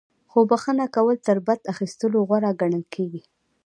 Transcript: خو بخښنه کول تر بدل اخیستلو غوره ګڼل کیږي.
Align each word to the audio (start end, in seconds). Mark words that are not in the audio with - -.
خو 0.31 0.39
بخښنه 0.49 0.85
کول 0.95 1.17
تر 1.27 1.37
بدل 1.47 1.63
اخیستلو 1.73 2.17
غوره 2.29 2.51
ګڼل 2.61 2.83
کیږي. 2.93 3.21